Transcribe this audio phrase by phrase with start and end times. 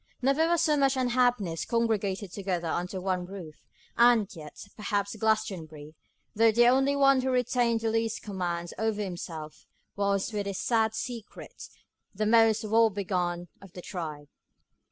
[0.19, 5.93] Never was so much unhappiness congregated together under one roof; and yet, perhaps Glastonbury,
[6.33, 10.95] though the only one who retained the least command over himself, was, with his sad
[10.95, 11.69] secret,
[12.15, 14.29] the most woe begone of the tribe.